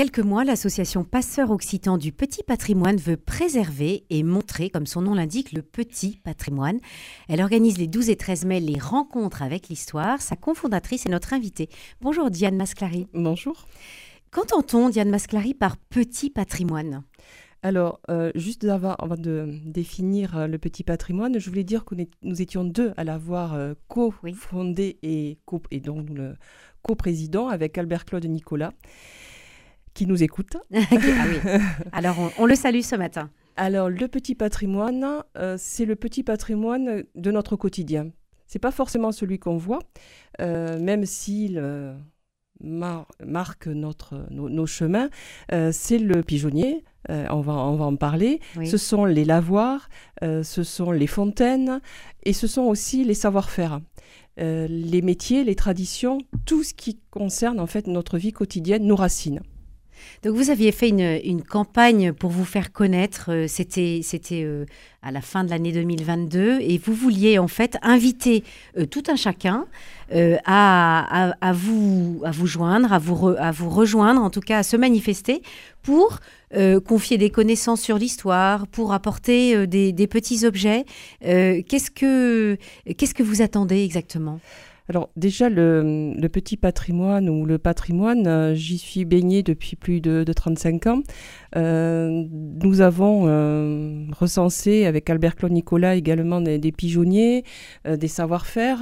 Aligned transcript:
Quelques 0.00 0.20
mois, 0.20 0.44
l'association 0.44 1.02
Passeurs 1.02 1.50
Occitan 1.50 1.98
du 1.98 2.12
Petit 2.12 2.44
Patrimoine 2.44 2.98
veut 2.98 3.16
préserver 3.16 4.04
et 4.10 4.22
montrer, 4.22 4.70
comme 4.70 4.86
son 4.86 5.02
nom 5.02 5.12
l'indique, 5.12 5.50
le 5.50 5.60
petit 5.60 6.20
patrimoine. 6.22 6.78
Elle 7.28 7.42
organise 7.42 7.78
les 7.78 7.88
12 7.88 8.08
et 8.08 8.14
13 8.14 8.44
mai 8.44 8.60
les 8.60 8.78
rencontres 8.78 9.42
avec 9.42 9.68
l'histoire. 9.68 10.22
Sa 10.22 10.36
cofondatrice 10.36 11.06
est 11.06 11.10
notre 11.10 11.32
invitée. 11.32 11.68
Bonjour 12.00 12.30
Diane 12.30 12.54
Masclary. 12.54 13.08
Bonjour. 13.12 13.66
Qu'entend-on, 14.30 14.88
Diane 14.88 15.10
Masclary, 15.10 15.52
par 15.52 15.76
petit 15.76 16.30
patrimoine? 16.30 17.02
Alors, 17.64 18.00
euh, 18.08 18.30
juste 18.36 18.62
avant, 18.66 18.94
de 19.18 19.58
définir 19.64 20.36
euh, 20.36 20.46
le 20.46 20.58
petit 20.58 20.84
patrimoine, 20.84 21.40
je 21.40 21.50
voulais 21.50 21.64
dire 21.64 21.84
que 21.84 21.96
nous 22.22 22.40
étions 22.40 22.62
deux 22.62 22.92
à 22.96 23.02
l'avoir 23.02 23.54
euh, 23.54 23.74
co-fondé 23.88 25.00
et, 25.02 25.38
co 25.44 25.60
et 25.72 25.80
donc 25.80 26.08
le 26.10 26.36
co-président 26.82 27.48
avec 27.48 27.76
Albert 27.76 28.04
Claude 28.04 28.26
Nicolas 28.26 28.72
qui 29.98 30.06
nous 30.06 30.22
écoute. 30.22 30.56
ah 30.74 30.78
oui. 30.92 31.60
Alors, 31.90 32.16
on, 32.38 32.46
le 32.46 32.54
salue 32.54 32.82
ce 32.82 32.94
matin. 32.94 33.30
Alors, 33.56 33.90
le 33.90 34.06
petit 34.06 34.36
patrimoine, 34.36 35.24
euh, 35.36 35.56
c'est 35.58 35.86
le 35.86 35.96
petit 35.96 36.22
patrimoine 36.22 37.02
de 37.16 37.30
notre 37.32 37.56
quotidien. 37.56 38.12
C'est 38.46 38.60
pas 38.60 38.70
forcément 38.70 39.10
celui 39.10 39.40
qu'on 39.40 39.56
voit, 39.56 39.80
euh, 40.40 40.78
même 40.78 41.04
s'il 41.04 41.58
euh, 41.58 41.96
marque 42.60 43.66
notre, 43.66 44.24
nos, 44.30 44.66
chemins. 44.66 45.10
c'est 45.72 45.98
le 45.98 46.22
pigeonnier, 46.22 46.84
on, 47.08 47.40
va, 47.40 47.54
on 47.54 47.74
va 47.74 47.86
en 47.86 47.96
parler. 47.96 48.40
Ce 48.64 48.76
sont 48.76 49.04
les 49.04 49.24
lavoirs, 49.24 49.88
ce 50.22 50.62
sont 50.62 50.92
les 50.92 51.06
fontaines 51.06 51.80
et 52.24 52.32
ce 52.32 52.46
sont 52.46 52.62
aussi 52.62 53.04
les 53.04 53.14
savoir-faire. 53.14 53.80
les 54.36 55.02
métiers, 55.02 55.44
les 55.44 55.54
traditions, 55.54 56.18
tout 56.46 56.64
ce 56.64 56.74
qui 56.74 56.98
concerne 57.10 57.60
en 57.60 57.66
fait 57.66 57.86
notre 57.86 58.18
vie 58.18 58.32
quotidienne, 58.32 58.84
nos 58.86 58.96
racines. 58.96 59.40
Donc 60.22 60.34
vous 60.34 60.50
aviez 60.50 60.72
fait 60.72 60.88
une, 60.88 61.42
campagne 61.42 62.12
pour 62.12 62.30
vous 62.30 62.44
faire 62.44 62.72
connaître, 62.72 63.30
euh, 63.30 63.46
c'était 63.46 64.02
euh, 64.32 64.66
à 65.02 65.10
la 65.10 65.20
fin 65.20 65.44
de 65.44 65.50
l'année 65.50 65.72
2022, 65.72 66.58
et 66.60 66.78
vous 66.78 66.92
vouliez 66.92 67.38
en 67.38 67.48
fait 67.48 67.78
inviter 67.82 68.44
euh, 68.76 68.86
tout 68.86 69.04
un 69.08 69.16
chacun 69.16 69.66
à, 70.46 71.34
à, 71.42 71.52
vous, 71.52 72.22
à 72.24 72.30
vous 72.30 72.46
joindre, 72.46 72.94
à 72.94 72.98
vous, 72.98 73.34
à 73.38 73.50
vous 73.50 73.68
rejoindre, 73.68 74.22
en 74.22 74.30
tout 74.30 74.40
cas 74.40 74.58
à 74.58 74.62
se 74.62 74.74
manifester 74.76 75.42
pour 75.82 76.20
confier 76.86 77.18
des 77.18 77.28
connaissances 77.28 77.82
sur 77.82 77.98
l'histoire, 77.98 78.66
pour 78.68 78.94
apporter 78.94 79.66
des, 79.66 79.92
des, 79.92 80.06
petits 80.06 80.46
objets. 80.46 80.86
qu'est-ce 81.20 81.90
que 81.90 82.56
Qu'est-ce 82.96 83.12
que 83.12 83.22
vous 83.22 83.42
attendez 83.42 83.84
exactement? 83.84 84.40
Alors 84.88 85.10
déjà, 85.16 85.50
le, 85.50 86.14
petit 86.32 86.56
patrimoine 86.56 87.28
ou 87.28 87.44
le 87.44 87.58
patrimoine, 87.58 88.26
euh, 88.26 88.54
j'y 88.54 88.78
suis 88.78 89.04
baignée 89.04 89.42
depuis 89.42 89.76
plus 89.76 90.00
de, 90.00 90.24
35 90.24 90.86
ans. 90.86 91.02
Euh, 91.56 92.24
nous 92.62 92.80
avons 92.80 93.24
euh, 93.26 94.06
recensé 94.18 94.86
avec 94.86 95.10
Albert 95.10 95.36
Claude 95.36 95.52
Nicolas 95.52 95.94
également 95.94 96.40
des, 96.40 96.72
pigeonniers, 96.72 97.44
des 97.86 98.08
savoir-faire. 98.08 98.78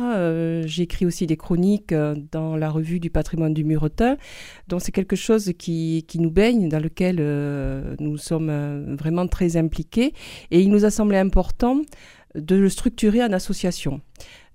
J'écris 0.65 1.07
aussi 1.07 1.27
des 1.27 1.37
chroniques 1.37 1.95
dans 2.31 2.57
la 2.57 2.71
revue 2.71 3.01
du 3.01 3.11
patrimoine 3.11 3.55
du 3.55 3.65
Muretin. 3.65 4.17
Donc 4.69 4.83
c'est 4.83 4.93
quelque 4.93 5.17
chose 5.17 5.53
qui, 5.59 6.05
qui, 6.07 6.21
nous 6.21 6.31
baigne, 6.31 6.69
dans 6.69 6.81
lequel 6.81 7.17
nous 7.99 8.17
sommes 8.17 8.95
vraiment 8.97 9.27
très 9.27 9.57
impliqués. 9.57 10.13
Et 10.51 10.61
il 10.61 10.71
nous 10.71 10.85
a 10.85 10.91
semblé 10.91 11.19
important 11.19 11.83
de 12.37 12.55
le 12.55 12.69
structurer 12.69 13.23
en 13.23 13.33
association. 13.33 14.01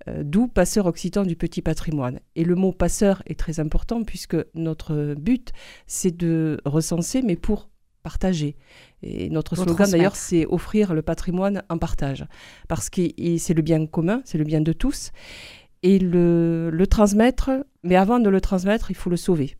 Euh, 0.08 0.22
d'où 0.24 0.48
passeur 0.48 0.86
occitan 0.86 1.22
du 1.22 1.36
petit 1.36 1.62
patrimoine. 1.62 2.20
Et 2.34 2.44
le 2.44 2.54
mot 2.54 2.72
passeur 2.72 3.22
est 3.26 3.38
très 3.38 3.60
important 3.60 4.02
puisque 4.02 4.36
notre 4.54 5.14
but, 5.14 5.52
c'est 5.86 6.16
de 6.16 6.60
recenser, 6.64 7.22
mais 7.22 7.36
pour 7.36 7.68
partager. 8.02 8.56
Et 9.02 9.30
notre 9.30 9.54
slogan 9.54 9.88
d'ailleurs, 9.88 10.16
c'est 10.16 10.44
offrir 10.46 10.92
le 10.94 11.02
patrimoine 11.02 11.62
en 11.68 11.78
partage. 11.78 12.24
Parce 12.68 12.90
que 12.90 13.02
c'est 13.38 13.54
le 13.54 13.62
bien 13.62 13.86
commun, 13.86 14.22
c'est 14.24 14.38
le 14.38 14.44
bien 14.44 14.60
de 14.60 14.72
tous. 14.72 15.12
Et 15.84 15.98
le, 15.98 16.70
le 16.70 16.86
transmettre, 16.86 17.50
mais 17.84 17.96
avant 17.96 18.18
de 18.18 18.28
le 18.28 18.40
transmettre, 18.40 18.90
il 18.90 18.94
faut 18.94 19.10
le 19.10 19.16
sauver. 19.16 19.56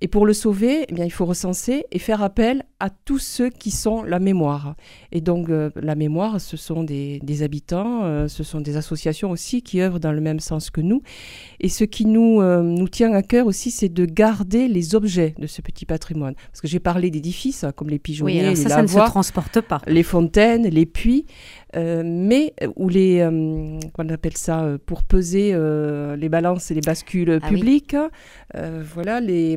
Et 0.00 0.08
pour 0.08 0.26
le 0.26 0.32
sauver, 0.32 0.84
eh 0.88 0.94
bien, 0.94 1.04
il 1.04 1.10
faut 1.10 1.24
recenser 1.24 1.84
et 1.90 1.98
faire 1.98 2.22
appel 2.22 2.64
à 2.80 2.90
tous 2.90 3.18
ceux 3.18 3.48
qui 3.48 3.70
sont 3.70 4.02
la 4.02 4.18
mémoire. 4.18 4.76
Et 5.10 5.22
donc, 5.22 5.48
euh, 5.48 5.70
la 5.76 5.94
mémoire, 5.94 6.40
ce 6.40 6.56
sont 6.58 6.82
des, 6.82 7.42
habitants, 7.42 8.04
euh, 8.04 8.28
ce 8.28 8.42
sont 8.42 8.60
des 8.60 8.76
associations 8.76 9.30
aussi 9.30 9.62
qui 9.62 9.80
œuvrent 9.80 10.00
dans 10.00 10.12
le 10.12 10.20
même 10.20 10.40
sens 10.40 10.70
que 10.70 10.82
nous. 10.82 11.02
Et 11.60 11.70
ce 11.70 11.84
qui 11.84 12.04
nous, 12.04 12.42
euh, 12.42 12.62
nous 12.62 12.88
tient 12.88 13.12
à 13.12 13.22
cœur 13.22 13.46
aussi, 13.46 13.70
c'est 13.70 13.88
de 13.88 14.04
garder 14.04 14.68
les 14.68 14.94
objets 14.94 15.34
de 15.38 15.46
ce 15.46 15.62
petit 15.62 15.86
patrimoine. 15.86 16.34
Parce 16.34 16.60
que 16.60 16.68
j'ai 16.68 16.80
parlé 16.80 17.10
d'édifices, 17.10 17.64
hein, 17.64 17.72
comme 17.72 17.88
les 17.88 17.98
pigeonniers, 17.98 18.50
oui, 18.50 18.56
ça, 18.56 18.68
ça 18.68 18.82
ne 18.82 18.86
se 18.86 18.96
transporte 18.96 19.62
pas. 19.62 19.80
Les 19.86 20.02
fontaines, 20.02 20.68
les 20.68 20.86
puits. 20.86 21.24
Mais 21.76 22.54
où 22.76 22.88
les, 22.88 23.22
on 23.26 24.08
appelle 24.08 24.36
ça, 24.36 24.76
pour 24.86 25.02
peser 25.02 25.54
les 26.16 26.28
balances 26.28 26.70
et 26.70 26.74
les 26.74 26.80
bascules 26.80 27.38
ah 27.42 27.48
publiques, 27.48 27.96
voilà 28.54 29.20
les 29.20 29.56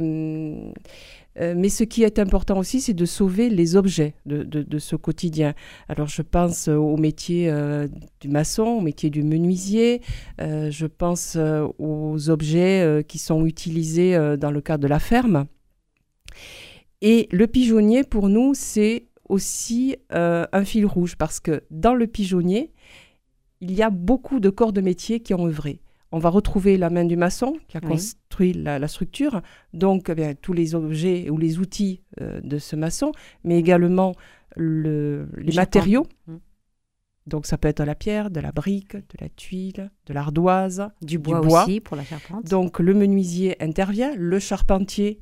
euh, 1.40 1.54
mais 1.56 1.70
ce 1.70 1.84
qui 1.84 2.04
est 2.04 2.20
important 2.20 2.58
aussi, 2.58 2.82
c'est 2.82 2.94
de 2.94 3.06
sauver 3.06 3.50
les 3.50 3.76
objets 3.76 4.14
de, 4.26 4.80
ce 4.80 4.96
quotidien. 4.96 5.54
Alors 5.88 6.08
je 6.08 6.22
pense 6.22 6.68
au 6.68 6.98
métier 6.98 7.50
euh, 7.50 7.88
du 8.22 8.30
maçon, 8.30 8.64
au 8.64 8.82
métier 8.82 9.10
du 9.10 9.24
menuisier, 9.24 10.02
euh, 10.42 10.70
je 10.72 10.86
pense 10.86 11.38
aux 11.78 12.30
objets 12.30 13.04
qui 13.08 13.20
sont 13.20 13.46
utilisés 13.46 14.18
dans 14.38 14.52
le 14.52 14.62
cadre 14.62 14.84
de 14.84 14.88
la 14.88 15.00
ferme. 15.00 15.46
Et 17.02 17.30
le 17.32 17.48
pigeonnier, 17.48 18.04
pour 18.04 18.28
nous, 18.28 18.54
c'est 18.54 19.06
aussi 19.30 19.96
un 20.10 20.66
fil 20.66 20.86
rouge 20.86 21.16
parce 21.16 21.40
que 21.40 21.64
dans 21.72 21.94
le 21.94 22.08
pigeonnier, 22.08 22.72
il 23.62 23.72
y 23.72 23.82
a 23.82 23.90
beaucoup 23.90 24.40
de 24.40 24.50
corps 24.50 24.74
de 24.74 24.82
métier 24.82 25.20
qui 25.20 25.34
ont 25.34 25.46
œuvré 25.46 25.82
on 26.12 26.20
va 26.20 26.30
retrouver 26.30 26.78
la 26.78 26.90
main 26.90 27.06
du 27.06 27.16
maçon 27.16 27.58
qui 27.68 27.78
a 27.78 27.82
construit 27.82 28.54
la, 28.54 28.88
structure, 28.88 29.42
donc 29.74 30.10
eh 30.10 30.36
tous 30.36 30.54
les 30.54 30.76
objets 30.76 31.30
ou 31.30 31.38
les 31.38 31.60
outils 31.60 32.02
euh, 32.22 32.42
de 32.42 32.58
ce 32.58 32.76
maçon, 32.76 33.12
mais 33.44 33.58
également 33.58 34.14
les 34.56 35.26
matériaux. 35.56 36.08
Mmh. 36.28 36.36
Donc 37.28 37.46
ça 37.46 37.60
peut 37.60 37.68
être 37.68 37.82
de 37.82 37.84
la 37.84 37.94
pierre, 37.94 38.32
de 38.32 38.40
la 38.40 38.52
brique, 38.52 38.96
de 38.96 39.18
la 39.22 39.30
tuile, 39.30 39.92
de 40.08 40.14
l'ardoise, 40.14 40.90
du 41.04 41.20
bois, 41.20 41.42
aussi 41.42 41.80
pour 41.80 41.96
la 41.96 42.04
charpente. 42.04 42.46
Donc 42.46 42.80
le 42.80 42.96
menuisier 42.96 43.62
intervient, 43.62 44.16
le 44.16 44.40
charpentier 44.40 45.20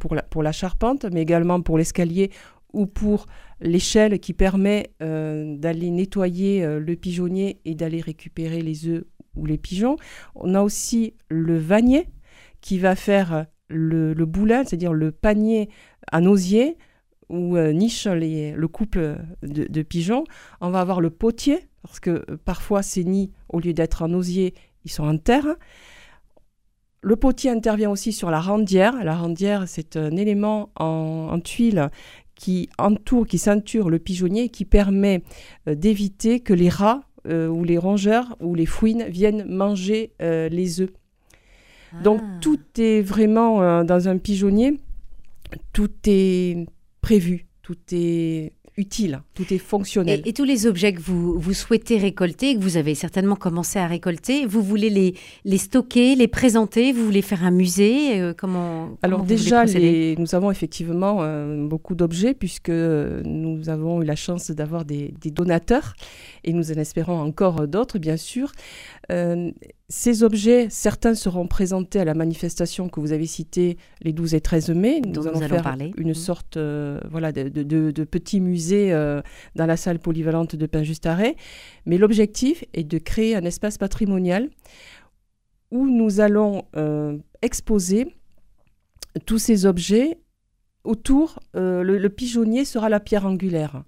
pour 0.00 0.16
la, 0.16 0.22
pour 0.22 0.42
la 0.42 0.50
charpente, 0.50 1.04
mais 1.04 1.22
également 1.22 1.60
pour 1.62 1.78
l'escalier 1.78 2.32
ou 2.72 2.86
pour 2.86 3.26
l'échelle 3.60 4.18
qui 4.18 4.32
permet 4.32 4.92
euh, 5.02 5.56
d'aller 5.56 5.90
nettoyer 5.90 6.64
euh, 6.64 6.80
le 6.80 6.96
pigeonnier 6.96 7.60
et 7.64 7.74
d'aller 7.74 8.00
récupérer 8.00 8.62
les 8.62 8.88
œufs 8.88 9.04
ou 9.36 9.46
les 9.46 9.58
pigeons. 9.58 9.96
On 10.34 10.54
a 10.54 10.62
aussi 10.62 11.14
le 11.28 11.58
vanier 11.58 12.08
qui 12.60 12.78
va 12.78 12.94
faire 12.94 13.46
le, 13.68 14.12
le 14.12 14.26
boulin, 14.26 14.64
c'est-à-dire 14.64 14.92
le 14.92 15.12
panier 15.12 15.68
à 16.10 16.20
osier 16.20 16.76
où 17.32 17.56
euh, 17.56 17.72
niche 17.72 18.06
les, 18.06 18.52
le 18.52 18.68
couple 18.68 19.18
de, 19.42 19.82
pigeons. 19.82 20.24
On 20.60 20.70
va 20.70 20.80
avoir 20.80 21.00
le 21.00 21.10
potier, 21.10 21.66
parce 21.82 21.98
que 21.98 22.24
euh, 22.30 22.36
parfois 22.44 22.82
ces 22.82 23.04
nids, 23.04 23.32
au 23.48 23.58
lieu 23.58 23.72
d'être 23.72 24.02
en 24.02 24.12
osier, 24.12 24.54
ils 24.84 24.90
sont 24.90 25.04
en 25.04 25.16
terre. 25.16 25.46
Le 27.00 27.16
potier 27.16 27.50
intervient 27.50 27.90
aussi 27.90 28.12
sur 28.12 28.30
la 28.30 28.40
rendière. 28.40 29.02
La 29.02 29.16
rendière, 29.16 29.64
c'est 29.66 29.96
un 29.96 30.14
élément 30.16 30.70
en, 30.76 31.28
en 31.32 31.40
tuile 31.40 31.90
qui 32.34 32.68
entoure, 32.78 33.26
qui 33.26 33.38
ceinture 33.38 33.90
le 33.90 33.98
pigeonnier 33.98 34.44
et 34.44 34.48
qui 34.48 34.64
permet 34.64 35.22
euh, 35.68 35.74
d'éviter 35.74 36.40
que 36.40 36.52
les 36.52 36.68
rats 36.68 37.02
euh, 37.28 37.46
ou 37.46 37.62
les 37.62 37.78
rongeurs 37.78 38.36
ou 38.40 38.56
les 38.56 38.66
fouines 38.66 39.04
viennent 39.04 39.44
manger 39.44 40.12
euh, 40.20 40.48
les 40.48 40.80
œufs. 40.80 40.90
Donc 42.02 42.20
ah. 42.20 42.38
tout 42.40 42.58
est 42.78 43.00
vraiment 43.00 43.62
euh, 43.62 43.84
dans 43.84 44.08
un 44.08 44.18
pigeonnier, 44.18 44.78
tout 45.72 45.92
est 46.06 46.66
prévu, 47.00 47.46
tout 47.62 47.78
est 47.92 48.54
utile, 48.76 49.22
tout 49.34 49.52
est 49.52 49.58
fonctionnel. 49.58 50.22
Et, 50.24 50.32
tous 50.32 50.44
les 50.44 50.66
objets 50.66 50.94
que 50.94 51.00
vous, 51.00 51.38
vous 51.38 51.52
souhaitez 51.52 51.98
récolter, 51.98 52.54
que 52.56 52.60
vous 52.60 52.76
avez 52.76 52.94
certainement 52.94 53.36
commencé 53.36 53.78
à 53.78 53.86
récolter, 53.86 54.46
vous 54.46 54.62
voulez 54.62 54.88
les, 54.88 55.14
les 55.44 55.58
stocker, 55.58 56.14
les 56.14 56.28
présenter, 56.28 56.92
vous 56.92 57.04
voulez 57.04 57.22
faire 57.22 57.44
un 57.44 57.50
musée 57.50 58.20
euh, 58.20 58.32
comment, 58.36 58.96
Alors 59.02 59.24
déjà, 59.24 59.64
nous 59.66 60.34
avons 60.34 60.50
effectivement 60.50 61.18
euh, 61.20 61.66
beaucoup 61.66 61.94
d'objets 61.94 62.34
puisque 62.34 62.70
nous 62.70 63.68
avons 63.68 64.02
eu 64.02 64.04
la 64.06 64.16
chance 64.16 64.50
d'avoir 64.50 64.84
des, 64.84 65.14
des, 65.20 65.30
donateurs 65.30 65.94
et 66.44 66.52
nous 66.52 66.72
en 66.72 66.76
espérons 66.76 67.20
encore 67.20 67.68
d'autres, 67.68 67.98
bien 67.98 68.16
sûr. 68.16 68.52
Euh, 69.12 69.50
ces 69.88 70.22
objets, 70.22 70.68
certains 70.70 71.14
seront 71.14 71.46
présentés 71.46 72.00
à 72.00 72.04
la 72.04 72.14
manifestation 72.14 72.88
que 72.88 72.98
vous 72.98 73.12
avez 73.12 73.26
citée 73.26 73.76
les 74.00 74.12
12 74.12 74.34
et 74.34 74.40
13 74.40 74.70
mai. 74.70 75.02
Nous 75.02 75.26
allons 75.26 75.40
faire 75.40 75.76
une 75.98 76.10
mmh. 76.10 76.14
sorte 76.14 76.56
euh, 76.56 76.98
voilà, 77.10 77.30
de, 77.30 77.48
de, 77.50 78.04
petit 78.04 78.40
musée 78.40 78.92
euh, 78.92 79.20
dans 79.54 79.66
la 79.66 79.76
salle 79.76 79.98
polyvalente 79.98 80.56
de 80.56 80.66
Pain-Just-Arrêt. 80.66 81.36
Mais 81.84 81.98
l'objectif 81.98 82.64
est 82.72 82.84
de 82.84 82.98
créer 82.98 83.36
un 83.36 83.44
espace 83.44 83.76
patrimonial 83.76 84.48
où 85.70 85.88
nous 85.88 86.20
allons 86.20 86.64
exposer 87.40 88.14
tous 89.24 89.38
ces 89.38 89.64
objets 89.64 90.18
autour, 90.84 91.38
le, 91.54 92.08
pigeonnier 92.08 92.66
sera 92.66 92.90
la 92.90 93.00
pierre 93.00 93.24
angulaire 93.24 93.82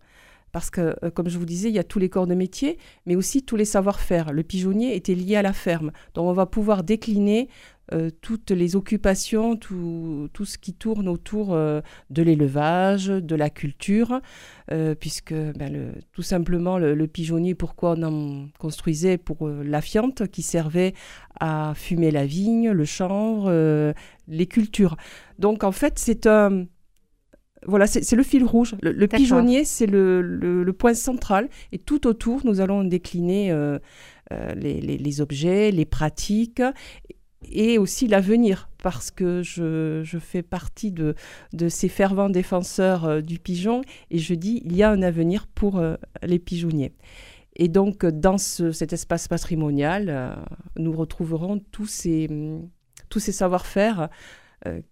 parce 0.54 0.70
que, 0.70 0.94
euh, 1.02 1.10
comme 1.10 1.28
je 1.28 1.36
vous 1.36 1.46
disais, 1.46 1.68
il 1.68 1.74
y 1.74 1.80
a 1.80 1.84
tous 1.84 1.98
les 1.98 2.08
corps 2.08 2.28
de 2.28 2.34
métier, 2.36 2.78
mais 3.06 3.16
aussi 3.16 3.42
tous 3.42 3.56
les 3.56 3.64
savoir-faire. 3.64 4.32
Le 4.32 4.44
pigeonnier 4.44 4.94
était 4.94 5.16
lié 5.16 5.34
à 5.34 5.42
la 5.42 5.52
ferme. 5.52 5.90
Donc 6.14 6.28
on 6.28 6.32
va 6.32 6.46
pouvoir 6.46 6.84
décliner 6.84 7.48
euh, 7.92 8.10
toutes 8.20 8.52
les 8.52 8.76
occupations, 8.76 9.56
tout, 9.56 10.30
ce 10.44 10.56
qui 10.56 10.72
tourne 10.72 11.08
autour 11.08 11.54
euh, 11.54 11.80
de 12.10 12.22
l'élevage, 12.22 13.06
de 13.06 13.34
la 13.34 13.50
culture, 13.50 14.20
puisque 15.00 15.34
ben, 15.34 15.92
tout 16.12 16.22
simplement 16.22 16.78
le, 16.78 17.06
pigeonnier, 17.08 17.56
pourquoi 17.56 17.96
on 17.98 18.02
en 18.04 18.48
construisait? 18.60 19.18
Pour 19.18 19.48
la 19.48 19.80
fiente 19.80 20.28
qui 20.28 20.42
servait 20.42 20.94
à 21.40 21.72
fumer 21.74 22.12
la 22.12 22.26
vigne, 22.26 22.70
le 22.70 22.84
chanvre, 22.84 23.92
les 24.28 24.46
cultures. 24.46 24.96
Donc 25.40 25.64
en 25.64 25.72
fait, 25.72 25.98
c'est 25.98 26.26
un 26.28 26.66
voilà, 27.66 27.86
c'est 27.86 28.16
le 28.16 28.22
fil 28.22 28.44
rouge. 28.44 28.74
Le, 28.82 29.06
pigeonnier, 29.06 29.64
c'est 29.64 29.86
le, 29.86 30.74
point 30.78 30.94
central. 30.94 31.48
Et 31.72 31.78
tout 31.78 32.06
autour, 32.06 32.40
nous 32.44 32.60
allons 32.60 32.84
décliner 32.84 33.50
euh, 33.50 33.78
euh, 34.32 34.54
les, 34.54 35.20
objets, 35.20 35.70
les 35.70 35.84
pratiques 35.84 36.62
et 37.52 37.76
aussi 37.76 38.08
l'avenir, 38.08 38.70
parce 38.82 39.10
que 39.10 39.42
je, 39.42 40.18
fais 40.20 40.42
partie 40.42 40.92
de, 40.92 41.14
ces 41.68 41.88
fervents 41.88 42.30
défenseurs 42.30 43.04
euh, 43.04 43.20
du 43.20 43.38
pigeon 43.38 43.82
et 44.10 44.18
je 44.18 44.34
dis 44.34 44.62
il 44.64 44.74
y 44.74 44.82
a 44.82 44.90
un 44.90 45.02
avenir 45.02 45.46
pour 45.46 45.82
les 46.22 46.38
pigeonniers. 46.38 46.92
Et 47.56 47.68
donc, 47.68 48.04
dans 48.04 48.38
cet 48.38 48.92
espace 48.92 49.28
patrimonial, 49.28 50.36
nous 50.76 50.92
retrouverons 50.92 51.60
tous 51.70 51.86
ces, 51.86 52.28
tous 53.08 53.20
ces 53.20 53.30
savoir-faire 53.30 54.08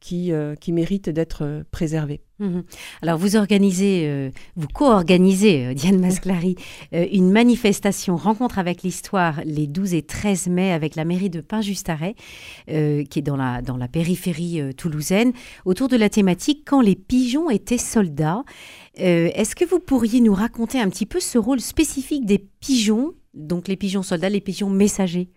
qui, 0.00 0.32
euh, 0.32 0.54
qui 0.54 0.72
méritent 0.72 1.08
d'être 1.08 1.44
euh, 1.44 1.62
préservés. 1.70 2.20
Mhm. 2.38 2.64
Alors 3.02 3.18
vous 3.18 3.36
organisez, 3.36 4.32
vous 4.56 4.66
co-organisez, 4.66 5.74
Diane 5.74 6.00
Masclary, 6.00 6.56
une 6.90 7.30
manifestation 7.30 8.16
Rencontre 8.16 8.58
avec 8.58 8.82
l'Histoire 8.82 9.40
les 9.44 9.68
12 9.68 9.94
et 9.94 10.02
13 10.02 10.48
mai 10.48 10.72
avec 10.72 10.96
la 10.96 11.04
mairie 11.04 11.30
de 11.30 11.40
Pain-Justaret, 11.40 12.16
qui 12.66 12.72
est 12.72 13.22
dans 13.22 13.36
la, 13.36 13.62
dans 13.62 13.76
la 13.76 13.86
périphérie 13.86 14.74
toulousaine, 14.74 15.32
autour 15.64 15.86
de 15.86 15.96
la 15.96 16.08
thématique 16.08 16.64
Quand 16.66 16.80
les 16.80 16.96
pigeons 16.96 17.48
étaient 17.48 17.78
soldats. 17.78 18.42
Est-ce 18.96 19.54
que 19.54 19.64
vous 19.64 19.78
pourriez 19.78 20.20
nous 20.20 20.34
raconter 20.34 20.80
un 20.80 20.88
petit 20.88 21.06
peu 21.06 21.20
ce 21.20 21.38
rôle 21.38 21.60
spécifique 21.60 22.26
des 22.26 22.38
pigeons, 22.38 23.14
donc 23.34 23.68
les 23.68 23.76
pigeons 23.76 24.02
soldats, 24.02 24.28
les 24.28 24.40
pigeons 24.40 24.70
messagers 24.70 25.28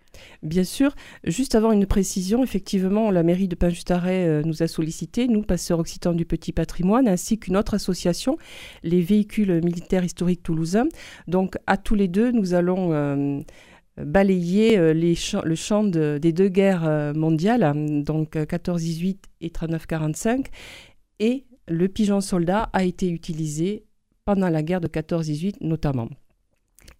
Bien 0.44 0.63
sûr. 0.63 0.95
Juste 1.24 1.56
avant 1.56 1.71
une 1.71 1.86
précision, 1.86 2.44
effectivement, 2.44 3.12
la 3.12 3.24
mairie 3.24 3.47
de 3.47 3.56
Pinjustaret 3.56 4.27
euh, 4.27 4.42
nous 4.44 4.63
a 4.63 4.68
sollicité, 4.68 5.27
nous, 5.27 5.42
passeurs 5.42 5.80
occitans 5.80 6.13
du 6.13 6.25
petit 6.25 6.51
patrimoine, 6.51 7.07
ainsi 7.07 7.39
qu'une 7.39 7.57
autre 7.57 7.74
association, 7.74 8.38
les 8.83 9.01
véhicules 9.01 9.62
militaires 9.63 10.03
historiques 10.03 10.44
toulousains. 10.44 10.88
Donc, 11.27 11.57
à 11.68 11.77
tous 11.77 11.95
les 11.95 12.07
deux, 12.07 12.31
nous 12.31 12.53
allons 12.53 12.94
euh, 12.94 13.42
balayer 13.97 14.77
euh, 14.77 14.94
le 14.94 15.56
champ 15.56 15.83
des 15.83 16.33
deux 16.33 16.50
guerres 16.50 17.13
mondiales, 17.15 18.03
donc 18.03 18.36
14-18 18.36 19.18
et 19.42 19.50
39-45. 19.50 20.45
Et 21.19 21.45
le 21.68 21.88
pigeon 21.88 22.21
soldat 22.21 22.69
a 22.74 22.83
été 22.83 23.09
utilisé 23.09 23.86
pendant 24.25 24.50
la 24.50 24.63
guerre 24.63 24.81
de 24.81 24.88
14-18 24.88 25.56
notamment. 25.62 26.09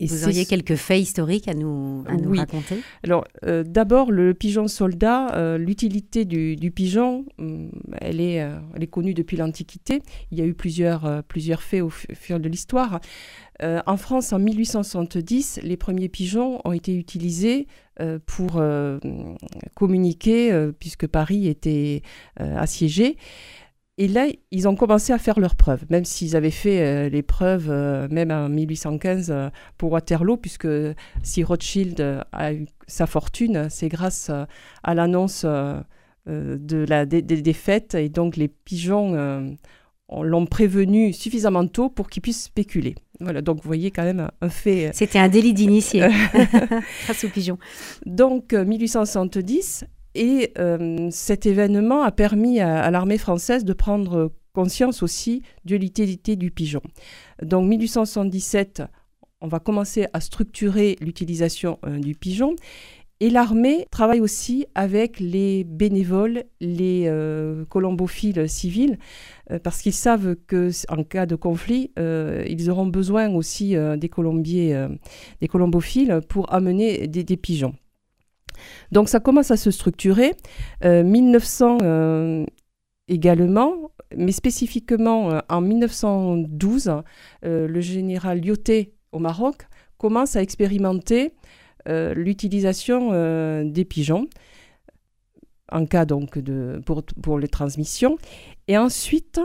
Vous 0.01 0.24
auriez 0.25 0.45
quelques 0.45 0.75
faits 0.75 1.01
historiques 1.01 1.47
à 1.47 1.53
nous, 1.53 2.03
raconter? 2.36 2.81
Alors, 3.03 3.25
euh, 3.45 3.63
d'abord, 3.63 4.12
le 4.12 4.33
pigeon 4.33 4.68
soldat, 4.68 5.33
euh, 5.36 5.57
l'utilité 5.57 6.25
du, 6.25 6.71
pigeon, 6.71 7.25
hum, 7.38 7.71
elle, 8.01 8.19
est, 8.19 8.42
euh, 8.42 8.57
elle 8.75 8.83
est 8.83 8.88
connue 8.88 9.13
depuis 9.13 9.38
l'Antiquité. 9.38 10.01
Il 10.31 10.38
y 10.38 10.42
a 10.42 10.45
eu 10.45 10.53
plusieurs, 10.53 11.24
plusieurs 11.24 11.62
faits 11.62 11.81
au 11.81 11.89
fur 11.89 12.39
de 12.39 12.50
l'histoire. 12.50 13.00
en 13.62 13.97
France, 13.97 14.33
en 14.33 14.39
1870, 14.39 15.62
les 15.63 15.77
premiers 15.77 16.09
pigeons 16.09 16.59
ont 16.65 16.74
été 16.74 16.95
utilisés 16.95 17.68
pour 18.25 18.62
communiquer, 19.74 20.71
puisque 20.77 21.07
Paris 21.07 21.47
était 21.47 22.01
assiégé. 22.38 23.15
Et 23.97 24.09
là, 24.09 24.27
ils 24.51 24.68
ont 24.68 24.75
commencé 24.75 25.13
à 25.13 25.18
faire 25.18 25.39
leurs 25.39 25.56
preuves, 25.56 25.86
même 25.89 26.03
s'ils 26.03 26.36
avaient 26.36 26.51
fait 26.51 26.81
euh, 26.81 27.09
les 27.09 27.24
preuves, 27.24 27.69
euh, 27.69 28.09
même 28.12 28.30
en 28.30 28.50
1815 28.50 29.31
euh, 29.31 29.50
pour 29.77 29.94
Waterloo, 29.94 30.36
puisque 30.36 30.68
si 31.24 31.44
Rothschild 31.44 32.24
a 32.33 32.53
eu 32.53 32.65
sa 32.88 33.07
fortune, 33.07 33.68
c'est 33.69 33.88
grâce 33.88 34.30
à 34.83 34.94
l'annonce 34.94 35.45
de 35.45 36.86
la, 36.89 37.06
des, 37.06 37.21
défaites, 37.21 37.95
et 37.95 38.09
donc 38.09 38.36
les 38.36 38.50
pigeons 38.50 39.56
l'ont 40.12 40.45
prévenu 40.45 41.13
suffisamment 41.13 41.65
tôt 41.65 41.89
pour 41.89 42.09
qu'ils 42.09 42.21
puissent 42.21 42.44
spéculer. 42.44 42.95
Voilà, 43.21 43.42
donc 43.42 43.57
vous 43.57 43.68
voyez 43.68 43.92
quand 43.92 44.03
même 44.03 44.30
un 44.42 44.50
fait. 44.50 44.92
C'était 44.94 45.19
un 45.19 45.30
délit 45.30 45.53
d'initié 45.53 46.01
grâce 47.03 47.24
aux 47.24 47.30
pigeons. 47.30 47.57
Donc 48.06 48.53
1870, 48.53 49.86
et 50.16 50.54
euh, 50.58 51.10
cet 51.12 51.46
événement 51.46 52.02
a 52.02 52.12
permis 52.12 52.60
à, 52.60 52.90
l'armée 52.90 53.18
française 53.18 53.66
de 53.66 53.74
prendre 53.74 54.32
conscience 54.54 55.04
aussi 55.04 55.44
de 55.66 55.76
l'utilité 55.76 56.36
du 56.36 56.50
pigeon. 56.50 56.82
Donc 57.44 57.68
1877, 57.68 58.84
on 59.42 59.48
va 59.48 59.60
commencer 59.60 60.08
à 60.14 60.22
structurer 60.22 60.96
l'utilisation 61.02 61.78
euh, 61.86 62.00
du 62.00 62.16
pigeon. 62.16 62.56
Et 63.22 63.30
l'armée 63.30 63.88
travaille 63.92 64.20
aussi 64.20 64.66
avec 64.76 65.22
les 65.22 65.64
bénévoles, 65.64 66.44
les 66.60 67.04
euh, 67.08 67.64
colombophiles 67.66 68.50
civils, 68.50 68.98
parce 69.64 69.82
qu'ils 69.82 69.94
savent 69.94 70.36
que 70.48 70.70
en 70.90 71.04
cas 71.06 71.26
de 71.26 71.36
conflit, 71.36 71.92
ils 71.98 72.70
auront 72.70 72.88
besoin 72.88 73.30
aussi 73.30 73.76
des 73.98 74.10
colombiers, 74.10 74.88
des 75.40 75.48
colombophiles 75.48 76.20
pour 76.28 76.52
amener 76.52 77.08
des 77.08 77.38
pigeons. 77.38 77.76
Donc 78.92 79.10
ça 79.10 79.19
commence 79.19 79.52
à 79.52 79.57
se 79.57 79.72
structurer. 79.72 80.34
1900 80.84 81.78
euh, 81.81 81.86
euh, 81.86 82.46
également, 83.07 83.92
mais 84.16 84.31
spécifiquement 84.31 85.31
euh, 85.31 85.40
en 85.50 85.62
1912, 85.62 87.02
le 87.44 87.81
général 87.81 88.42
Lyoté 88.42 88.94
au 89.12 89.19
Maroc 89.19 89.68
commence 89.98 90.36
à 90.36 90.42
expérimenter 90.42 91.34
l'utilisation 91.88 93.12
des 93.63 93.86
pigeons 93.86 94.25
en 95.72 95.86
cas 95.86 96.06
donc 96.06 96.40
de, 96.40 96.81
pour, 96.86 97.04
pour 97.22 97.38
les 97.38 97.48
transmissions. 97.48 98.18
Et 98.68 98.75
ensuite, 98.78 99.40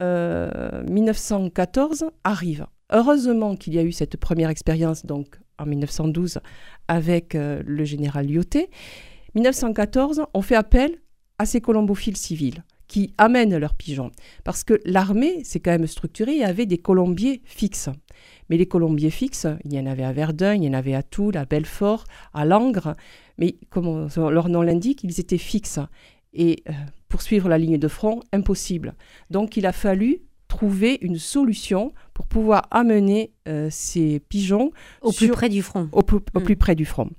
1914 0.00 2.10
arrive. 2.24 2.66
Heureusement 2.90 3.56
qu'il 3.56 3.74
y 3.74 3.78
a 3.78 3.82
eu 3.82 3.92
cette 3.92 4.16
première 4.16 4.50
expérience 4.50 5.04
donc 5.04 5.38
en 5.58 5.66
1912 5.66 6.40
avec 6.88 7.34
euh, 7.34 7.62
le 7.64 7.84
général 7.84 8.26
Lyoté. 8.26 8.70
1914, 9.34 10.22
on 10.34 10.42
fait 10.42 10.56
appel 10.56 10.98
à 11.38 11.46
ces 11.46 11.60
colombophiles 11.60 12.16
civils 12.16 12.64
qui 12.88 13.12
amènent 13.18 13.56
leurs 13.56 13.74
pigeons. 13.74 14.10
Parce 14.44 14.64
que 14.64 14.80
l'armée, 14.84 15.42
c'est 15.44 15.60
quand 15.60 15.70
même 15.70 15.86
structuré, 15.86 16.32
il 16.32 16.38
y 16.38 16.44
avait 16.44 16.66
des 16.66 16.78
colombiers 16.78 17.42
fixes. 17.44 17.90
Mais 18.48 18.56
les 18.56 18.66
colombiers 18.66 19.10
fixes, 19.10 19.46
il 19.64 19.74
y 19.74 19.78
en 19.78 19.86
avait 19.86 20.04
à 20.04 20.12
Verdun, 20.12 20.54
il 20.54 20.64
y 20.64 20.68
en 20.68 20.72
avait 20.72 20.94
à 20.94 21.02
Toul, 21.02 21.36
à 21.36 21.44
Belfort, 21.44 22.04
à 22.32 22.46
Langres. 22.46 22.96
Mais 23.36 23.56
comme 23.68 24.08
leur 24.16 24.48
nom 24.48 24.62
l'indique, 24.62 25.04
ils 25.04 25.20
étaient 25.20 25.38
fixes. 25.38 25.80
Et 26.32 26.62
euh, 26.68 26.72
poursuivre 27.08 27.48
la 27.48 27.58
ligne 27.58 27.78
de 27.78 27.88
front, 27.88 28.20
impossible. 28.32 28.94
Donc 29.30 29.56
il 29.56 29.66
a 29.66 29.72
fallu 29.72 30.22
trouver 30.48 30.98
une 31.02 31.18
solution 31.18 31.92
pour 32.14 32.26
pouvoir 32.26 32.66
amener 32.70 33.32
euh, 33.46 33.68
ces 33.70 34.18
pigeons 34.18 34.72
au 35.02 35.12
plus 35.12 35.28
près 35.28 35.48
du 35.48 35.62
front. 35.62 35.88
Au, 35.92 36.02
plus, 36.02 36.18
mm. 36.34 36.56
près 36.56 36.74
du 36.74 36.84
front. 36.84 37.10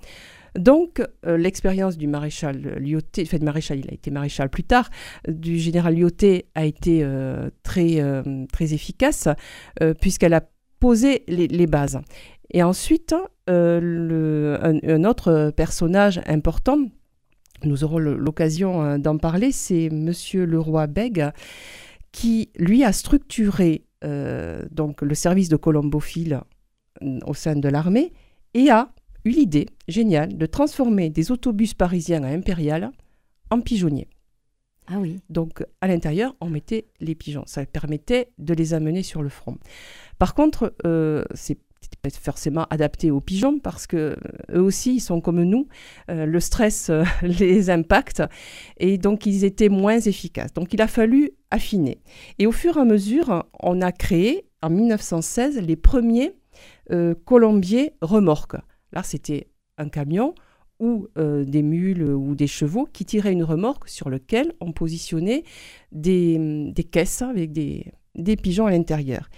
Donc, 0.55 1.01
euh, 1.25 1.37
l'expérience 1.37 1.95
du 1.95 2.07
maréchal 2.07 2.57
Lyoté, 2.79 3.23
fait, 3.25 3.41
maréchal, 3.41 3.79
il 3.79 3.89
a 3.89 3.93
été 3.93 4.09
maréchal 4.09 4.49
plus 4.49 4.63
tard, 4.63 4.89
du 5.27 5.59
général 5.59 5.95
Lyoté 5.95 6.47
a 6.55 6.65
été 6.65 7.01
euh, 7.03 7.49
très, 7.63 8.03
très 8.51 8.73
efficace, 8.73 9.29
puisqu'elle 10.01 10.33
a 10.33 10.41
posé 10.79 11.23
les, 11.27 11.67
bases. 11.67 11.99
Et 12.51 12.63
ensuite, 12.63 13.13
le, 13.47 14.57
un, 14.61 15.03
autre 15.03 15.53
personnage 15.55 16.19
important, 16.25 16.79
nous 17.63 17.83
aurons 17.83 17.99
l'occasion 17.99 18.97
d'en 18.97 19.17
parler, 19.17 19.51
c'est 19.51 19.89
Monsieur 19.91 20.45
Leroy 20.45 20.87
Bègue, 20.87 21.29
qui 22.11 22.49
lui 22.55 22.83
a 22.83 22.91
structuré 22.93 23.85
euh, 24.03 24.63
donc 24.71 25.01
le 25.01 25.15
service 25.15 25.49
de 25.49 25.55
colombophile 25.55 26.41
euh, 27.03 27.19
au 27.25 27.33
sein 27.33 27.55
de 27.55 27.67
l'armée 27.67 28.13
et 28.53 28.69
a 28.69 28.93
eu 29.25 29.31
l'idée 29.31 29.67
géniale 29.87 30.37
de 30.37 30.45
transformer 30.45 31.09
des 31.09 31.31
autobus 31.31 31.73
parisiens 31.73 32.23
à 32.23 32.29
Impérial 32.29 32.91
en 33.49 33.61
pigeonniers. 33.61 34.07
Ah 34.87 34.99
oui. 34.99 35.19
Donc 35.29 35.63
à 35.81 35.87
l'intérieur, 35.87 36.35
on 36.41 36.49
mettait 36.49 36.87
les 36.99 37.13
pigeons. 37.13 37.43
Ça 37.45 37.65
permettait 37.65 38.31
de 38.37 38.53
les 38.53 38.73
amener 38.73 39.03
sur 39.03 39.21
le 39.21 39.29
front. 39.29 39.57
Par 40.17 40.33
contre, 40.33 40.73
euh, 40.85 41.23
c'est 41.35 41.59
pas 42.01 42.09
forcément 42.09 42.65
adapté 42.69 43.11
aux 43.11 43.19
pigeons 43.19 43.59
parce 43.59 43.87
que 43.87 44.15
eux 44.53 44.61
aussi 44.61 44.95
ils 44.95 44.99
sont 44.99 45.21
comme 45.21 45.43
nous, 45.43 45.67
le 46.07 46.39
stress 46.39 46.91
les 47.21 47.69
impacte 47.69 48.23
et 48.77 48.97
donc 48.97 49.25
ils 49.25 49.43
étaient 49.43 49.69
moins 49.69 49.99
efficaces. 49.99 50.53
Donc 50.53 50.73
il 50.73 50.81
a 50.81 50.87
fallu 50.87 51.31
affiner. 51.51 52.01
Et 52.37 52.47
au 52.47 52.51
fur 52.51 52.77
et 52.77 52.81
à 52.81 52.85
mesure, 52.85 53.45
on 53.61 53.81
a 53.81 53.91
créé 53.91 54.45
en 54.61 54.69
1916 54.69 55.59
les 55.61 55.75
premiers 55.75 56.33
colombiers 57.25 57.93
remorques. 58.01 58.57
Là, 58.91 59.03
c'était 59.03 59.47
un 59.77 59.89
camion 59.89 60.33
ou 60.79 61.07
euh, 61.17 61.43
des 61.43 61.61
mules 61.61 62.03
ou 62.03 62.35
des 62.35 62.47
chevaux 62.47 62.87
qui 62.91 63.05
tiraient 63.05 63.33
une 63.33 63.43
remorque 63.43 63.89
sur 63.89 64.09
laquelle 64.09 64.53
on 64.61 64.71
positionnait 64.71 65.43
des, 65.91 66.73
caisses 66.91 67.21
avec 67.21 67.51
des, 67.51 67.91
pigeons 68.41 68.65
à 68.65 68.71
l'intérieur. 68.71 69.29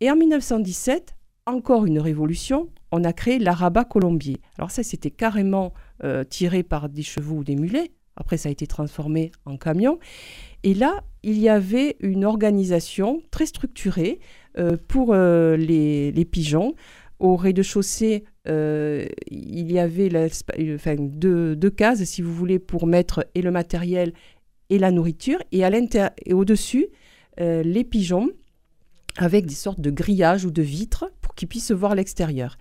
Et 0.00 0.10
en 0.10 0.16
1917, 0.16 1.16
encore 1.50 1.86
une 1.86 1.98
révolution, 1.98 2.68
on 2.92 3.04
a 3.04 3.12
créé 3.12 3.38
l'arabat 3.38 3.84
colombier. 3.84 4.38
Alors 4.58 4.70
ça, 4.70 4.82
c'était 4.82 5.10
carrément 5.10 5.72
euh, 6.04 6.24
tiré 6.24 6.62
par 6.62 6.88
des 6.88 7.02
chevaux 7.02 7.36
ou 7.36 7.44
des 7.44 7.56
mulets. 7.56 7.92
Après, 8.16 8.36
ça 8.36 8.48
a 8.48 8.52
été 8.52 8.66
transformé 8.66 9.30
en 9.44 9.56
camion. 9.56 9.98
Et 10.64 10.74
là, 10.74 11.04
il 11.22 11.38
y 11.38 11.48
avait 11.48 11.96
une 12.00 12.24
organisation 12.24 13.22
très 13.30 13.46
structurée 13.46 14.18
euh, 14.58 14.76
pour 14.88 15.14
les, 15.14 16.10
les, 16.10 16.24
pigeons. 16.24 16.74
Au 17.20 17.34
rez-de-chaussée, 17.36 18.24
euh, 18.48 19.06
il 19.28 19.70
y 19.72 19.78
avait 19.78 20.08
deux, 20.08 21.70
cases, 21.70 22.04
si 22.04 22.22
vous 22.22 22.32
voulez, 22.32 22.58
pour 22.58 22.86
mettre 22.86 23.26
et 23.34 23.42
le 23.42 23.50
matériel 23.50 24.12
et 24.70 24.78
la 24.78 24.90
nourriture, 24.90 25.38
et, 25.50 25.64
à 25.64 25.70
et 26.24 26.32
au-dessus, 26.32 26.88
euh, 27.40 27.62
les 27.62 27.84
pigeons 27.84 28.30
avec 29.16 29.46
des 29.46 29.54
sortes 29.54 29.80
de 29.80 29.90
grillages 29.90 30.44
ou 30.44 30.50
de 30.50 30.62
vitres 30.62 31.10
pour 31.38 31.40
qu'ils 31.40 31.48
puissent 31.48 31.70
voir 31.70 31.94
l'extérieur. 31.94 32.58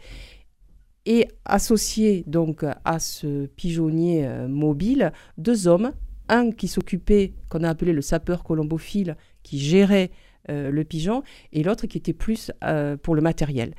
Et 1.08 1.28
associé 1.46 2.24
donc 2.28 2.64
à 2.86 3.00
ce 3.00 3.48
pigeonnier 3.48 4.28
euh, 4.28 4.48
mobile, 4.48 5.12
deux 5.38 5.68
hommes, 5.68 5.94
un 6.30 6.52
qui 6.52 6.68
s'occupait, 6.68 7.34
qu'on 7.50 7.64
a 7.64 7.70
appelé 7.70 7.92
le 7.92 8.02
sapeur 8.02 8.44
colombophile, 8.44 9.16
qui 9.42 9.60
gérait 9.60 10.12
le 10.50 10.84
pigeon, 10.84 11.24
et 11.52 11.62
l'autre 11.62 11.88
qui 11.88 11.98
était 11.98 12.14
plus 12.14 12.52
pour 13.04 13.16
le 13.16 13.22
matériel. 13.22 13.74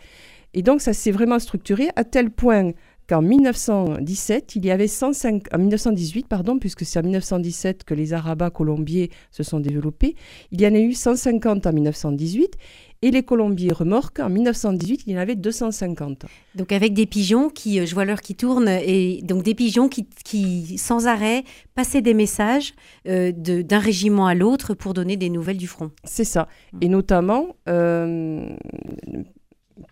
Et 0.53 0.63
donc 0.63 0.83
ça 0.83 0.93
s'est 0.93 1.11
vraiment 1.11 1.39
structuré 1.39 1.89
à 1.97 2.05
tel 2.05 2.31
point 2.31 2.73
qu'en 3.09 3.23
1917, 3.23 4.57
il 4.57 4.67
y 4.67 4.71
avait 4.71 4.87
105, 4.87 5.55
en 5.55 5.59
1918, 5.59 6.29
pardon, 6.29 6.59
puisque 6.59 6.85
c'est 6.85 6.99
en 6.99 7.03
1917 7.03 7.85
que 7.85 7.95
les 7.95 8.13
arabas 8.13 8.51
colombiers 8.51 9.11
se 9.31 9.43
sont 9.43 9.61
développés, 9.61 10.15
il 10.53 10.61
y 10.61 10.67
en 10.67 10.75
a 10.75 10.79
eu 10.79 10.93
150 10.93 11.67
en 11.67 11.73
1918 11.73 12.57
et 13.01 13.11
les 13.11 13.23
colombiers 13.23 13.73
remorques, 13.73 14.19
en 14.19 14.29
1918, 14.29 15.05
il 15.07 15.13
y 15.13 15.17
en 15.17 15.21
avait 15.21 15.37
250. 15.37 16.27
Donc 16.57 16.73
avec 16.73 16.95
des 16.95 17.07
pigeons 17.07 17.49
qui, 17.49 17.79
euh, 17.79 17.87
je 17.87 17.95
vois 17.95 18.05
l'heure 18.05 18.21
qui 18.21 18.35
tourne, 18.35 18.69
et 18.69 19.21
donc 19.23 19.45
des 19.45 19.55
pigeons 19.55 19.89
qui, 19.89 20.07
qui 20.25 20.77
sans 20.79 21.07
arrêt 21.07 21.45
passaient 21.75 22.03
des 22.03 22.15
messages 22.15 22.75
euh, 23.07 23.33
d'un 23.33 23.79
régiment 23.79 24.27
à 24.27 24.35
l'autre 24.35 24.75
pour 24.75 24.95
donner 24.95 25.17
des 25.17 25.31
nouvelles 25.31 25.59
du 25.59 25.69
front. 25.69 25.93
C'est 26.05 26.25
ça. 26.25 26.49
Et 26.81 26.89
notamment, 26.89 27.55
euh, 27.69 28.51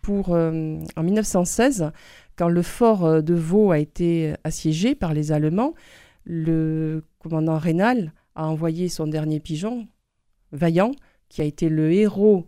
pour, 0.03 0.35
euh, 0.35 0.79
en 0.97 1.03
1916, 1.03 1.91
quand 2.37 2.49
le 2.49 2.63
fort 2.63 3.05
euh, 3.05 3.21
de 3.21 3.35
Vaux 3.35 3.71
a 3.71 3.79
été 3.79 4.35
assiégé 4.45 4.95
par 4.95 5.15
les 5.15 5.33
Allemands, 5.33 5.75
le 6.25 7.03
commandant 7.19 7.59
Rénal 7.59 8.13
a 8.35 8.47
envoyé 8.47 8.89
son 8.89 9.07
dernier 9.07 9.41
pigeon, 9.41 9.89
Vaillant, 10.53 10.93
qui 11.29 11.41
a 11.41 11.45
été 11.45 11.69
le 11.69 11.93
héros 11.93 12.47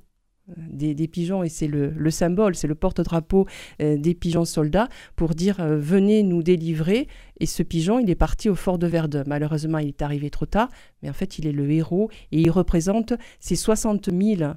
euh, 0.50 0.52
des, 0.70 1.08
pigeons 1.08 1.42
et 1.42 1.48
c'est 1.48 1.66
le, 1.66 2.10
symbole, 2.10 2.54
c'est 2.54 2.66
le 2.66 2.74
porte-drapeau 2.74 3.46
des 3.80 4.14
pigeons 4.14 4.44
soldats 4.44 4.88
pour 5.16 5.34
dire 5.34 5.56
venez 5.60 6.22
nous 6.22 6.42
délivrer. 6.42 7.08
Et 7.40 7.46
ce 7.46 7.62
pigeon, 7.62 7.98
il 7.98 8.10
est 8.10 8.14
parti 8.14 8.48
au 8.48 8.54
fort 8.54 8.78
de 8.78 8.86
Verdun. 8.86 9.24
Malheureusement, 9.26 9.78
il 9.78 9.88
est 9.88 10.02
arrivé 10.02 10.30
trop 10.30 10.46
tard, 10.46 10.68
mais 11.02 11.10
en 11.10 11.12
fait, 11.12 11.38
il 11.38 11.46
est 11.46 11.52
le 11.52 11.70
héros 11.70 12.10
et 12.32 12.40
il 12.40 12.50
représente 12.50 13.12
ces 13.40 13.56
60 13.56 14.10
000 14.10 14.52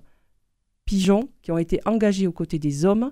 pigeons 0.86 1.30
qui 1.42 1.52
ont 1.52 1.58
été 1.58 1.80
engagés 1.86 2.28
aux 2.28 2.32
côtés 2.32 2.60
des 2.60 2.86
hommes 2.86 3.12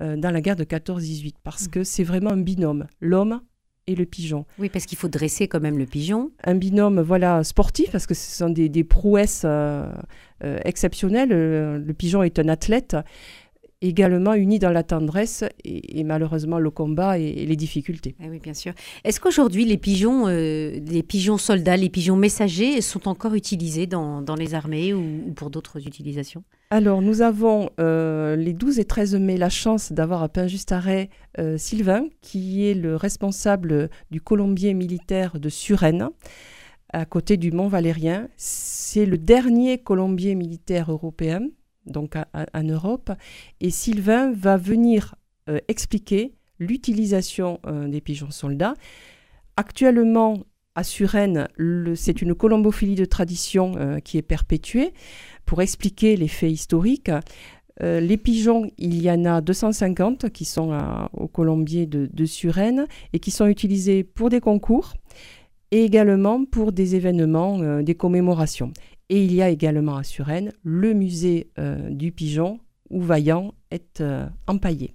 euh, 0.00 0.16
dans 0.16 0.30
la 0.30 0.40
guerre 0.40 0.56
de 0.56 0.64
14-18, 0.64 1.34
parce 1.42 1.66
mm. 1.66 1.70
que 1.70 1.84
c'est 1.84 2.04
vraiment 2.04 2.30
un 2.30 2.40
binôme, 2.40 2.86
l'homme 3.00 3.40
et 3.86 3.94
le 3.94 4.06
pigeon. 4.06 4.46
Oui, 4.58 4.68
parce 4.68 4.86
qu'il 4.86 4.98
faut 4.98 5.08
dresser 5.08 5.48
quand 5.48 5.60
même 5.60 5.78
le 5.78 5.86
pigeon. 5.86 6.30
Un 6.44 6.54
binôme, 6.54 7.00
voilà, 7.00 7.42
sportif, 7.44 7.90
parce 7.90 8.06
que 8.06 8.14
ce 8.14 8.36
sont 8.36 8.50
des, 8.50 8.84
prouesses 8.84 9.42
euh, 9.44 9.90
euh, 10.44 10.58
exceptionnelles. 10.64 11.30
Le 11.30 11.92
pigeon 11.92 12.22
est 12.22 12.38
un 12.38 12.48
athlète 12.48 12.96
également 13.82 14.34
unis 14.34 14.58
dans 14.58 14.70
la 14.70 14.82
tendresse 14.82 15.44
et, 15.64 16.04
malheureusement 16.04 16.58
le 16.58 16.70
combat 16.70 17.18
et, 17.18 17.46
les 17.46 17.56
difficultés. 17.56 18.14
Ah 18.20 18.26
oui, 18.28 18.38
bien 18.38 18.54
sûr. 18.54 18.72
Est-ce 19.04 19.20
qu'aujourd'hui 19.20 19.64
les 19.64 19.78
pigeons, 19.78 20.28
euh, 20.28 20.78
les 20.86 21.02
pigeons 21.02 21.38
soldats, 21.38 21.76
les 21.76 21.88
pigeons 21.88 22.16
messagers 22.16 22.80
sont 22.80 23.08
encore 23.08 23.34
utilisés 23.34 23.86
dans, 23.86 24.22
les 24.38 24.54
armées 24.54 24.92
ou, 24.94 25.32
pour 25.34 25.50
d'autres 25.50 25.86
utilisations? 25.86 26.44
Alors 26.70 27.02
nous 27.02 27.22
avons 27.22 27.70
euh, 27.80 28.36
les 28.36 28.52
12 28.52 28.78
et 28.78 28.84
13 28.84 29.16
mai 29.16 29.36
la 29.36 29.48
chance 29.48 29.92
d'avoir 29.92 30.22
à 30.22 30.28
Pain-Just-Arrêt 30.28 31.10
euh, 31.38 31.58
Sylvain 31.58 32.04
qui 32.20 32.68
est 32.68 32.74
le 32.74 32.96
responsable 32.96 33.90
du 34.10 34.20
colombier 34.20 34.74
militaire 34.74 35.40
de 35.40 35.48
Suresnes 35.48 36.10
à 36.92 37.04
côté 37.04 37.36
du 37.36 37.50
Mont 37.52 37.68
Valérien. 37.68 38.28
C'est 38.36 39.06
le 39.06 39.18
dernier 39.18 39.78
colombier 39.78 40.34
militaire 40.34 40.90
européen 40.92 41.40
donc 41.86 42.14
en 42.16 42.62
Europe. 42.62 43.10
Et 43.60 43.70
Sylvain 43.70 44.32
va 44.32 44.56
venir 44.56 45.14
euh, 45.48 45.58
expliquer 45.68 46.34
l'utilisation 46.58 47.60
euh, 47.66 47.88
des 47.88 48.00
pigeons 48.00 48.30
soldats. 48.30 48.74
Actuellement, 49.56 50.38
à 50.74 50.84
Suresnes, 50.84 51.48
c'est 51.96 52.22
une 52.22 52.34
colombophilie 52.34 52.94
de 52.94 53.04
tradition 53.04 53.72
euh, 53.76 53.98
qui 53.98 54.18
est 54.18 54.22
perpétuée 54.22 54.92
pour 55.46 55.62
expliquer 55.62 56.16
les 56.16 56.28
faits 56.28 56.52
historiques. 56.52 57.10
les 57.80 58.18
pigeons, 58.18 58.70
il 58.76 59.00
y 59.00 59.10
en 59.10 59.24
a 59.24 59.40
250 59.40 60.30
qui 60.30 60.44
sont 60.44 60.78
au 61.14 61.28
colombier 61.28 61.86
de, 61.86 62.10
de 62.12 62.24
Suresnes 62.26 62.86
et 63.14 63.18
qui 63.18 63.30
sont 63.30 63.46
utilisés 63.46 64.04
pour 64.04 64.28
des 64.28 64.40
concours 64.40 64.92
et 65.70 65.84
également 65.84 66.44
pour 66.44 66.72
des 66.72 66.94
événements, 66.94 67.80
des 67.82 67.94
commémorations. 67.94 68.72
Et 69.12 69.24
il 69.24 69.34
y 69.34 69.42
a 69.42 69.50
également 69.50 69.96
à 69.96 70.04
Suresnes 70.04 70.52
le 70.62 70.94
musée 70.94 71.50
euh, 71.58 71.90
du 71.90 72.12
pigeon 72.12 72.60
où 72.90 73.02
Vaillant 73.02 73.54
est 73.72 74.00
euh, 74.00 74.26
empaillé. 74.46 74.94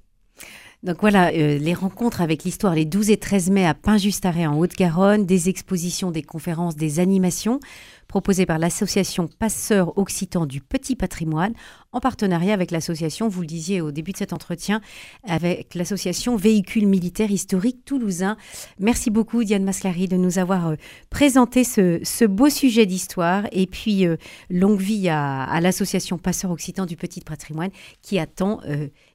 Donc 0.86 0.98
voilà, 1.02 1.32
euh, 1.34 1.58
les 1.58 1.74
rencontres 1.74 2.22
avec 2.22 2.44
l'histoire 2.44 2.76
les 2.76 2.86
12 2.86 3.10
et 3.10 3.18
13 3.18 3.50
mai 3.50 3.66
à 3.66 3.74
Pain-Just-Arrêt 3.74 4.46
en 4.46 4.60
Haute-Garonne, 4.60 5.26
des 5.26 5.50
expositions, 5.50 6.12
des 6.12 6.22
conférences, 6.22 6.76
des 6.76 7.00
animations 7.00 7.60
proposées 8.08 8.46
par 8.46 8.60
l'association 8.60 9.28
Passeurs 9.28 9.98
Occitans 9.98 10.46
du 10.46 10.62
Petit 10.62 10.96
Patrimoine 10.96 11.54
en 11.92 12.00
partenariat 12.00 12.54
avec 12.54 12.70
l'association, 12.70 13.28
vous 13.28 13.42
le 13.42 13.48
disiez 13.48 13.82
au 13.82 13.92
début 13.92 14.12
de 14.12 14.18
cet 14.18 14.32
entretien, 14.32 14.80
avec 15.28 15.74
l'association 15.74 16.36
Véhicules 16.36 16.88
Militaires 16.88 17.32
Historiques 17.32 17.84
Toulousains. 17.84 18.38
Merci 18.80 19.10
beaucoup 19.10 19.44
Diane 19.44 19.64
Masclari 19.64 20.08
de 20.08 20.18
nous 20.18 20.38
avoir 20.38 20.68
euh, 20.68 20.76
présenté 21.10 21.64
ce, 21.64 22.26
beau 22.26 22.50
sujet 22.50 22.86
d'histoire 22.86 23.46
et 23.52 23.66
puis 23.66 24.06
euh, 24.06 24.18
longue 24.52 24.80
vie 24.80 25.10
à, 25.10 25.60
l'association 25.62 26.20
Passeurs 26.20 26.52
Occitans 26.52 26.86
du 26.86 26.98
Petit 26.98 27.22
Patrimoine 27.22 27.72
qui 28.04 28.20
attend 28.20 28.60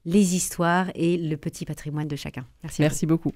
les 0.04 0.35
histoires 0.35 0.90
et 0.95 1.16
le 1.16 1.37
petit 1.37 1.64
patrimoine 1.64 2.09
de 2.09 2.16
chacun. 2.16 2.47
Merci. 2.78 3.07
Beaucoup. 3.07 3.33